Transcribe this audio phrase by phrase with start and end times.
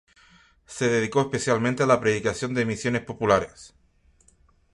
[0.65, 3.75] Se dedicó especialmente a la predicación de misiones populares.